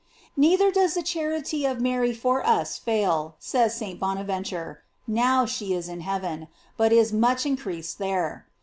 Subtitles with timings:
[0.25, 3.99] f Neither does the charity of Mary for us fail, says St.
[3.99, 8.47] Bonaventure, now she is in heaven; but is much increased there.